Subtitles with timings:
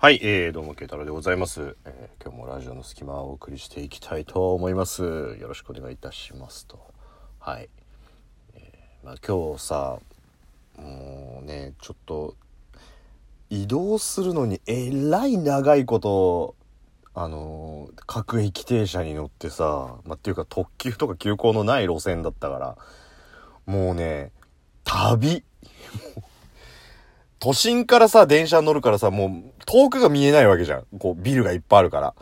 [0.00, 5.02] はい、えー、どうも、慶太郎でございます、えー今日もラジオの隙間をお送りしていきたいと思います。
[5.02, 6.78] よろしくお願いいたしますと。
[7.40, 7.68] はい。
[8.54, 9.98] えーまあ、今日さ、
[10.76, 12.36] もうね、ちょっと、
[13.50, 16.54] 移動するのにえらい長いこと、
[17.12, 22.78] あのー各駅停車に乗ってさ、まあ、っていうか特急とか急行のない路線だったから、
[23.66, 24.30] もうね、
[24.84, 25.42] 旅。
[27.40, 30.84] 都心からさ、電車乗るからさ、もう遠くが見えないわけじゃん。
[30.98, 32.14] こう、ビルがいっぱいあるから。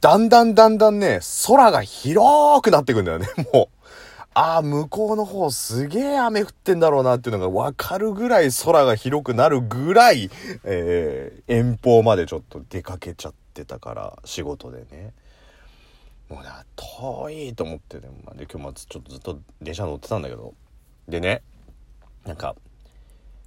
[0.00, 3.86] だんだんだんだんね、空が広くなってくんだよね、 もう。
[4.34, 10.30] ああ、向こうの方すげえ雨降ってんだろうなっていうのがわかるぐらい空が広くなるぐらい、
[10.64, 15.14] えー、遠方までちょっと出かけちゃってたから、仕事でね。
[16.28, 20.54] もうな、遠いと思ってね、まあ、で、今日もちょっとずっと電車乗ってたんだけど。
[21.08, 21.42] でね、
[22.26, 22.56] なんか、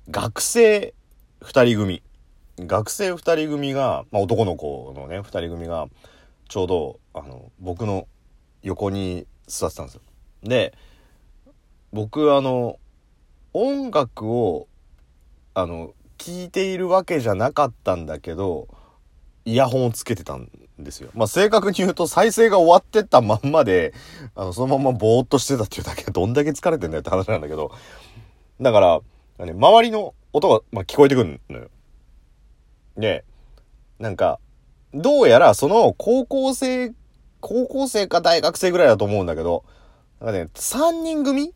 [0.09, 0.93] 学生
[1.41, 2.03] 二人組。
[2.59, 5.87] 学生二人組が、まあ、男の子のね、二人組が、
[6.49, 8.07] ちょうど、あの、僕の
[8.63, 10.01] 横に座ってたんですよ。
[10.43, 10.73] で、
[11.93, 12.77] 僕、あの、
[13.53, 14.67] 音楽を、
[15.53, 18.67] あの、聴いているわけじゃなかったんだけど、
[19.45, 21.09] イヤホンをつけてたんですよ。
[21.13, 23.93] まあ、正確に言うと再生が終わってったまんまで、
[24.35, 27.71] あの、そのままぼーっとしてたっていうだけどんだけ疲れてんだよって話なんだけど、
[28.59, 29.01] だか
[29.37, 31.69] ら、ね、周りの音が、まあ、聞こえてくるのよ。
[32.97, 33.23] で、
[33.99, 34.39] なんか、
[34.93, 36.93] どうやらその高校生、
[37.41, 39.63] 高校生か大学生ぐらいだと思うんだけど、
[40.19, 41.53] なんかね、3人組？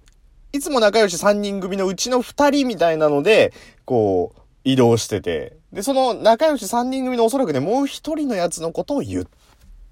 [0.54, 3.54] いつも仲良し3人組のうちの2人みたいなので、
[3.86, 9.28] こう、移動してて、で、その仲良し3人組のおそらくね、もう1人のやつのことを言っ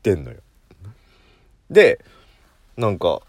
[0.03, 0.37] てんのよ。
[1.71, 1.99] で、
[2.77, 3.21] なんか、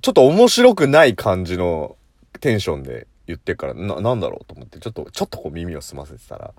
[0.00, 1.96] ちょっと面白くない感じの
[2.38, 6.52] テンションで言ってから、な、なんだろうと思って、ちょっと、ちょっとこう耳を澄ませてたら、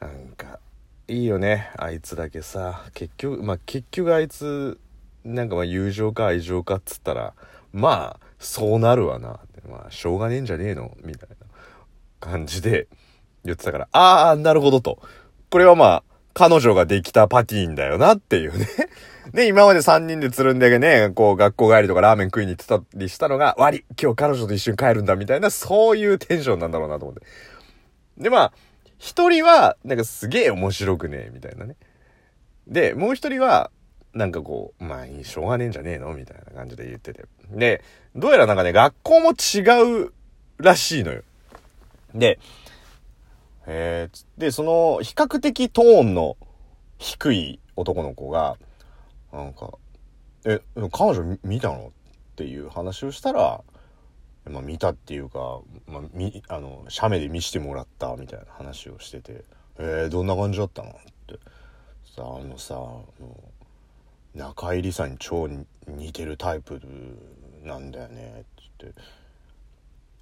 [0.00, 0.58] なんか、
[1.08, 4.78] いいよね、あいつだけさ、結局、まあ、結局あいつ、
[5.24, 7.32] なんかまあ友情か愛情かっつったら、
[7.72, 9.40] まあ、そうなるわな。
[9.70, 10.96] まあ、しょうがねえんじゃねえの？
[11.04, 11.36] みたいな
[12.18, 12.88] 感じで
[13.44, 15.00] 言ってたから、ああ、なるほどと。
[15.48, 16.02] これはまあ、
[16.34, 18.66] 彼女ができたパティーンだよなっていうね。
[19.32, 27.22] で、 今まで3人でつるんでね、こう学校帰りとかラーメン食いに行ってたりしたのが、悪い今日彼女と一緒に帰るんだみたいな、そういうテンションなんだろうなと思って。
[28.18, 28.52] で、まあ、
[28.98, 31.76] 一人は、なんかすげえ面白くねえ、みたいなね。
[32.66, 33.70] で、もう一人は、
[34.14, 37.24] なんかこう、まあいい、しょうがねえんじゃねえのみたいな感じで言ってて。
[37.50, 37.82] で、
[38.14, 39.60] どうやらなんかね、学校も違
[40.04, 40.12] う
[40.58, 41.22] らしいのよ。
[42.14, 42.38] で、
[43.66, 46.36] えー、で、その、比較的トーンの
[46.98, 48.56] 低い男の子が、
[49.32, 49.78] なんか、
[50.44, 51.92] え、彼女見たの？
[52.32, 53.62] っていう話をしたら、
[54.50, 59.44] まあ見たっていうか、まあ、み、あの、写メで見してもらったみたいな話をしてて、
[59.78, 60.88] えー、どんな感じだったの？
[60.88, 60.92] っ
[61.26, 61.38] て。
[62.16, 63.04] さあ、のさ、あの
[64.34, 65.48] 中井梨沙に超
[65.86, 66.80] 似てるタイプ
[67.62, 68.44] なんだよね、
[68.80, 68.94] つって。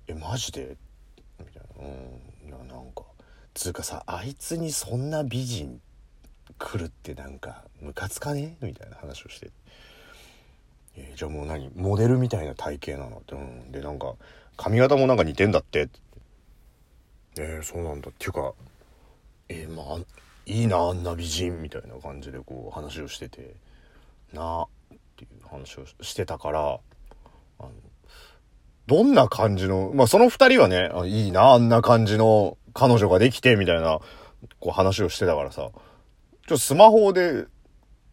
[0.08, 0.76] え、マジで？
[1.38, 1.86] みたいな。
[1.86, 3.04] うん、いや、なんか、
[3.60, 5.82] つうかさ、あいつにそんな美人
[6.58, 8.56] 来るってなんか、ムカつかね？
[8.62, 9.50] みたいな話をして。
[10.96, 11.68] えーじゃあもう何？
[11.76, 13.18] モデルみたいな体型なの？
[13.18, 13.34] って。
[13.34, 13.70] うん。
[13.70, 14.14] で、なんか、
[14.56, 15.90] 髪型もなんか似てんだって。
[17.38, 18.08] えー、そうなんだ。
[18.08, 18.54] っていうか、
[19.50, 19.98] えー、まあ、
[20.46, 23.56] いいな、あんな美人みたいな感じでこう話をしてて、
[24.32, 24.68] なあっ
[25.18, 26.80] ていう話をしてたから、
[27.58, 27.70] あの、
[28.86, 34.00] どんな感じの、まあその二人はね、あいいな、あんな感じの彼女ができて、みたいな、
[34.58, 35.72] こう話をしてたからさ、ちょっ
[36.46, 37.46] とスマホで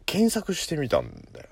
[0.06, 1.48] 検索してみたんだよ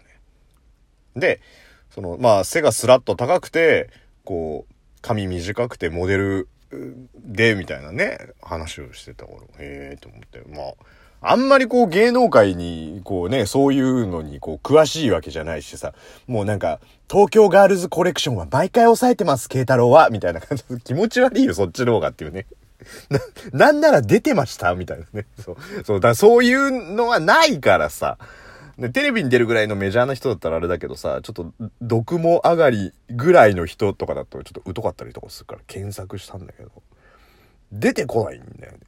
[1.15, 1.19] ね。
[1.19, 1.41] で、
[1.89, 3.89] その、まあ背がスラッと高くて、
[4.23, 6.47] こう、髪短くてモデル
[7.15, 15.93] で、みたいなね、話をしてた頃、へえと思って、まあ、あんまりこう芸能界に、こうね、そういうのにこう詳しいわけじゃないしさ、
[16.27, 16.79] もうなんか、
[17.09, 20.63] 東京ガールズコレクションは毎回抑えてます、慶太郎は、みたいな感じ。
[20.67, 22.45] で気持ち悪いよ、そっちの方がっていうね。
[23.09, 23.19] な、
[23.51, 24.75] なんなら出てました？
[24.75, 25.25] みたいなね。
[25.39, 25.57] そう。
[25.83, 28.17] そう、だそういうのはないからさ。
[28.77, 36.71] で、テレビに出るぐらいのメジャーな人だったらあれだけどさ、ちょっと、毒も上がりぐらいの人とかだとちょっと疎かったりとかするから検索したんだけど、
[37.71, 38.79] 出てこないんだよね。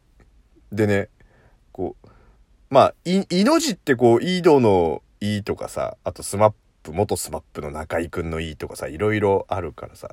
[0.73, 1.07] でね、
[1.71, 2.07] こう、
[2.69, 6.53] まあ、い、いの字ってこう、井戸のいいとかさ、あとスマッ
[6.83, 10.09] プ、元スマップの中居くんのいいとかさ、いろいろあるからさ、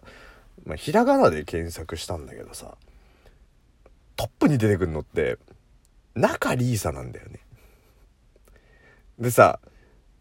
[0.64, 2.76] まあ、ひらがなで検索したんだけどさ、
[4.16, 5.38] トップに出てくるのって、
[6.14, 7.40] 仲里依紗なんだよね。
[9.18, 9.60] でさ、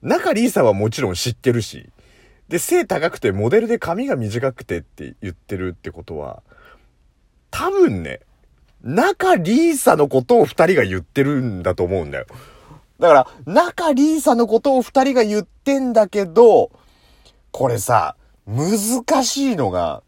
[0.01, 1.89] 仲里依紗はもちろん知ってるし、
[2.47, 6.43] で、背高くてモデルで髪が短くてって言ってるってことは、
[7.51, 8.19] 多分ね、
[8.83, 12.25] 中リーサのことを二人が言ってるんだと思うんだよ。
[12.99, 16.71] だから、中リーサのことを二人が言ってんだけど、
[17.51, 20.03] これさ、難しいのが、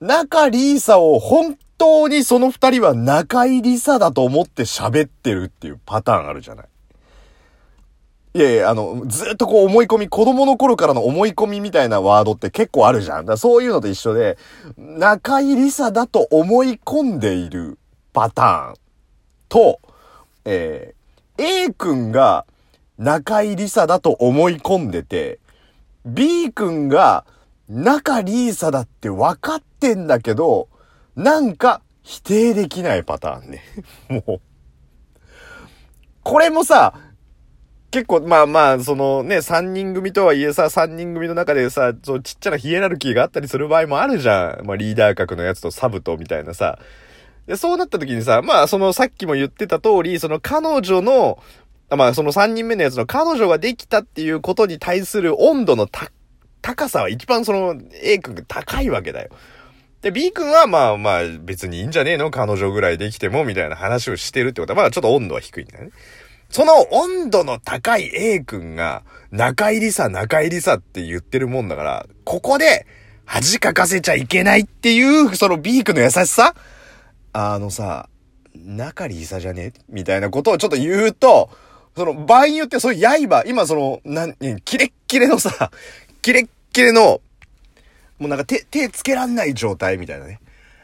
[0.00, 6.66] 中リーサを本当にその二人は中井リサだと思って喋ってるっていうパターンあるじゃない？
[8.34, 13.26] いやいや、あの、ずっとこう思い込み、子供の頃からの思い込みみたいなワードって結構あるじゃん。
[13.26, 14.36] だそういうのと一緒で、
[14.76, 17.78] 中井リサだと思い込んでいる
[18.12, 18.74] パターン
[19.48, 19.80] と、
[20.44, 22.44] えー、A 君が
[22.98, 25.40] 中井リサだと思い込んでて、
[26.04, 27.24] B 君が
[27.68, 30.68] 中リーサだって分かってんだけど、
[31.18, 33.62] なんか否定できないパターンね。
[34.08, 34.40] もう。
[36.22, 36.94] これもさ、
[37.90, 44.66] 結構、まあまあ、そのね、三人組とはいえさ、三人組の中でさ、そうちっちゃなヒエラルキーがあったりする場合もあるじゃん。
[44.66, 46.78] まあリーダー格のやつとサブとみたいなさ。
[47.48, 51.42] で、そうなった時にさ、まあそのさっきも言ってた通り、その彼女の、
[51.90, 55.88] まあその三人目のやつの彼女ができたっていうことに対する温度の
[56.62, 59.30] 高さは一番その A 君が高いわけだよ。
[60.02, 62.30] で、B 君はまあまあ別にいいんじゃねえの？
[62.30, 65.90] 彼女ぐらいできてもみたいな話をしてるってことは、まあちょっと温度は低いんだよね。
[66.50, 72.86] その温度の高い A 君が、中入りさ、中入りさって言ってるもんだから、ここで
[73.26, 76.54] 恥かかせちゃいけないっていう、その B 君の優しさ？
[77.32, 78.08] あのさ、
[78.54, 79.72] 中りさじゃね？
[79.88, 81.50] みたいなことをちょっと言うと、
[81.96, 84.34] その場合によってそういう刃、今その、なん、
[84.64, 85.72] キレッキレのさ、
[86.22, 87.20] キレッキレの、
[88.18, 90.40] もうなんか手、手つけらんない状態みたいなね。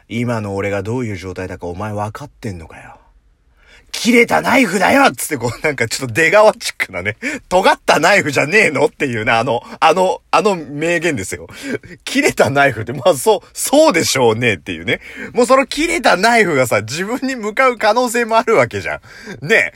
[0.09, 2.99] 今の俺がどういう状態だかお前分かってんのかよ。
[3.95, 7.17] 切れたナイフだよつってこうなんかちょっと出川チックなね、
[7.49, 11.47] 尖ったナイフじゃねえのっていうね、あの、あの、あの名言ですよ。
[12.05, 15.01] 切れたナイフって、まあそう、そうでしょうねっていうね。
[15.33, 19.01] もうその切れたナイフがさ、自分に向かう可能性もあるわけじゃ
[19.41, 19.47] ん。
[19.47, 19.73] ね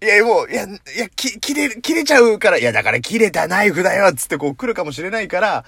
[0.00, 0.06] え。
[0.06, 5.64] いや、もう、いや、いや、切れ、切れちゃうから、いや、だから切れたナイフだよつってこう来るかもしれないから、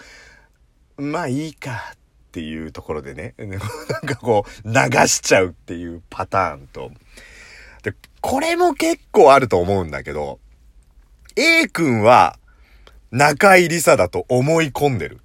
[1.01, 1.97] まあいいかっ
[2.33, 3.59] ていうところでね、 なん
[4.07, 6.91] かこう、流しちゃうっていうパターンと、
[7.83, 10.39] で、これも結構あると思うんだけど、
[11.37, 12.39] A 君は
[13.11, 15.21] 中井りさだと思い込んでる。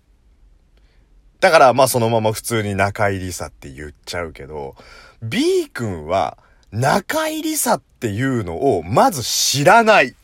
[1.40, 4.76] だからまあそのまま普通に中井りさって言っちゃうけど、
[5.22, 6.38] B 君は
[6.72, 10.16] 中井りさっていうのをまず知らない。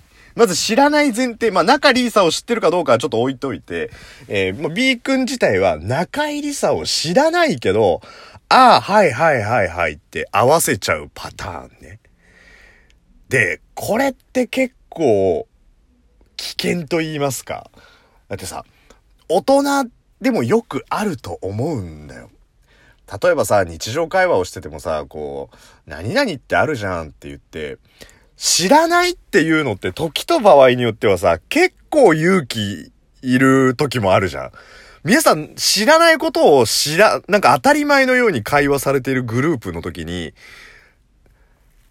[0.42, 3.92] まず知らない前提、まあ中リーサを知ってるかどうかはちょっと置いといて、
[4.28, 8.02] えー、B 君自体は中井りさを知らないけど、
[8.50, 12.00] ああ、はいはいはいはいって合わせちゃうパターンね。
[13.30, 15.48] で、これって結構
[16.38, 17.70] 危険と言いますか。
[18.28, 18.66] だってさ、
[19.30, 19.92] 大人
[20.22, 22.32] でもよくあると思うんだよ。
[23.22, 25.56] 例えばさ、日常会話をしててもさ、こう、
[25.88, 27.78] 何々ってあるじゃんって言って、
[28.44, 32.92] 知らないっていうのって時と場合によってはさ、結構勇気
[33.22, 34.52] いる時もあるじゃん。
[35.04, 40.34] 皆さん知らないことを知ら、なんか当たり前のように会話されているグループの時に、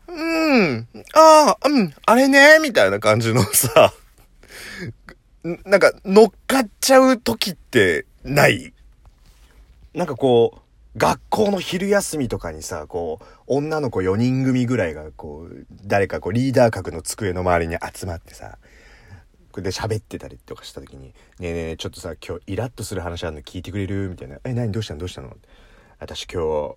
[0.09, 3.93] うーん、ああ、うん、あれね、みたいな感じのさ、
[5.45, 8.73] なんか乗っかっちゃう時ってない？
[9.95, 10.61] なんかこう、
[10.97, 18.59] 学校の昼休みとかにさ、こう、女の子4人組ぐらいが、こう、誰かこう、リーダー格の机の周りに集まってさ、
[19.57, 24.09] で喋ってたりとかした時に、ねえねえ、ちょっとさ、今日イラッとする話あるの聞いてくれる？
[24.09, 24.39] みたいな。
[24.45, 24.71] え、何？
[24.71, 25.01] どうしたの？
[25.01, 25.37] どうしたの？
[25.99, 26.77] 私今日、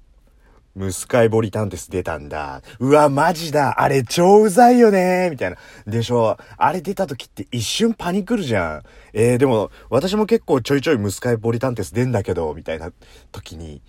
[0.76, 2.64] ムスカイボリタンテス出たんだ。
[2.80, 3.80] うわ、マジだ。
[3.80, 5.30] あれ超うざいよね。
[5.30, 5.58] みたいな。
[5.86, 6.36] でしょ？
[6.58, 8.84] あれ出た時って一瞬パニクるじゃん。
[9.14, 12.92] えー、でも、私も結構ちょいちょいムスカイボリタンテス出んだけど、みたいな
[13.32, 13.84] 時に、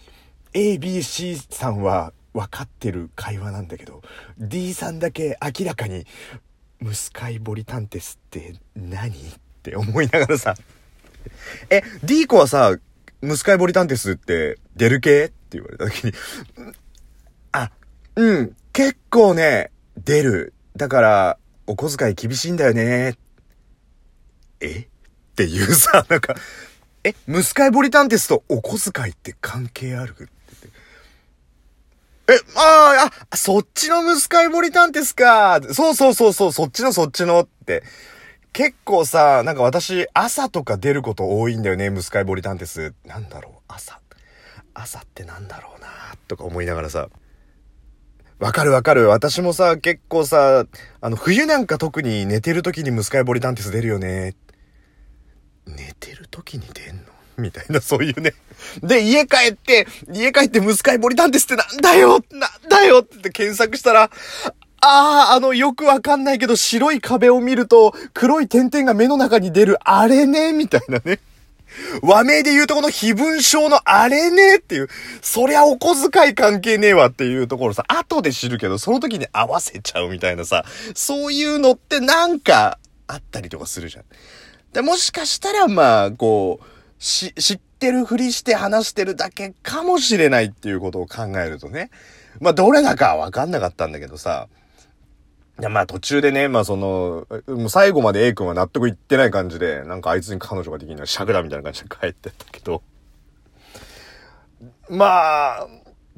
[0.54, 4.02] A, B, C さんは分かってる会話なんだけど、
[4.38, 6.06] D さんだけ明らかに、
[6.78, 9.14] ムスカイボリタンテスって何っ
[9.62, 10.54] て思いながらさ。
[11.70, 12.76] え、D 子はさ、
[13.20, 16.12] ムスカイボリタンテスって出る系って言われた時に、
[17.50, 17.70] あ、
[18.14, 20.54] うん、結構ね、出る。
[20.76, 23.16] だから、お小遣い厳しいんだよね。
[24.60, 24.66] え？
[24.66, 24.86] っ
[25.34, 26.36] ていうさ、なんか、
[27.02, 30.28] え、ムスカイボリタンテスとお小遣いって関係ある？
[32.26, 35.60] え、ああ、あそっちのムスカイボリタンテスか。
[35.72, 37.82] そうそうそうそう、そっちのそっちのって。
[38.52, 42.94] 結構さ、なんか私、朝とか出ること多いんだよね、ムスカイボリタンテス。
[43.04, 44.00] なんだろう、朝。
[44.72, 45.88] 朝ってなんだろうな
[46.26, 47.08] とか思いながらさ。
[48.38, 49.08] わかるわかる。
[49.08, 50.66] 私もさ、結構さ、
[51.00, 54.34] あの、冬なんか特に寝てる時にムスカイボリタンテス出るよね。
[55.66, 57.13] 寝てる時に出んの？
[57.38, 58.34] みたいな、そういうね。
[58.82, 64.10] で、家帰って、家帰って息子いボリタンテスってなんだよなんだよって検索したら、
[64.80, 71.20] ああ、あの、よくわかんないけど、白い壁を見ると、黒い点々が目の中に出る、あれね、みたいなね。
[72.02, 74.88] 和名で言うとこの非文章のあれねっていう、
[75.22, 80.64] そりゃお小遣い関係ねえわっていうところさ、後で知るけど、その時に合わせちゃうみたいなさ、
[80.94, 84.04] そういうのってなんかあったりとかするじゃん。
[84.72, 86.73] で、もしかしたらまあ、こう、
[87.04, 91.90] し、知ってるふりして話してるだけかもしれないっていうことを考えるとね。
[92.40, 94.48] まあ、どれだかわかんなかったんだけどさ、
[95.60, 102.82] いや、まあ途中でね、まあその、もう最後まで A 君は納得いってない感じで、なんかあいつに彼女ができるのは尺だみたいな感じで帰ってったけど、
[104.88, 105.68] まあ、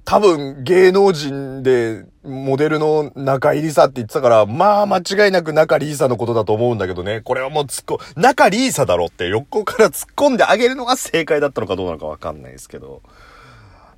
[0.07, 7.23] 多分芸能人でモデルの中入りさって言ってたから、まあ間違いなく中リーサのことだと思うんだけどね。
[7.23, 13.03] これはもう突っ込、中リーサだろって横から突っ込んであげるのが正解だったのかどうなのかわかんないですけど。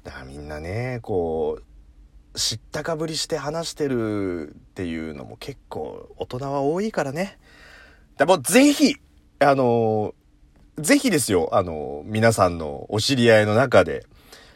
[0.02, 7.38] だからみんなね、こう、知ったかぶりして話してるっていうのも結構大人は多いからね。
[8.16, 8.96] でもぜひ、
[9.40, 10.14] あの、
[10.78, 14.06] ぜひですよ、あの、皆さんのお知り合いの中で、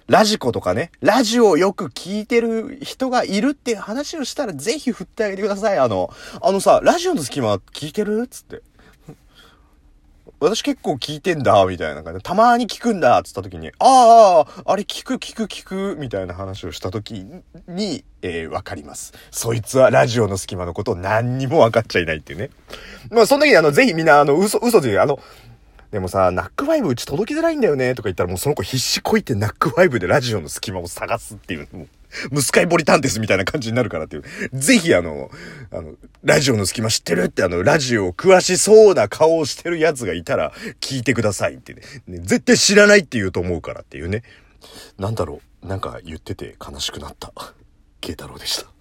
[0.09, 5.79] ラジコとかね、ラジオをよく聞いてる人がいるっていう話をしたらぜひ振ってあげてください。
[5.79, 8.63] あの、あのさ、ラジオの隙間聞いてるつって。
[10.43, 17.25] 私結構聞いてんだ、みたいな感じで、たまに聞くんだ、つった時に、ああ、あれ聞く聞く聞く、みたいな話をした時
[17.69, 19.13] に、えー、わかります。
[19.31, 22.51] そいつはラジオの隙間のことを何にも分かっちゃいないっていうね。
[23.11, 25.21] まあ、その時にあの、ぜひみんな、あの、嘘、嘘で、あの、
[25.93, 31.69] でもさ、ナックファイブうち届きづらいんだよね、とか言ったらもうその子必死こいてナックファイブでラジオの隙間を探すっていう。
[31.71, 31.89] もう
[32.31, 34.23] ムスカイボリタンテスみたいな感じになるからっていう。
[34.55, 35.31] ぜひあの、
[35.71, 35.95] あの、
[36.25, 41.83] ラジオの隙間知ってるってあの、ラジオを詳しそうな顔をしてる奴がいたら聞いてくださいってね。
[42.07, 44.23] ね絶対知らないって言うと思うからっていうね。
[44.99, 45.67] なんだろう。
[45.67, 47.33] なんか言ってて悲しくなった。
[48.01, 48.72] 慶太郎でした。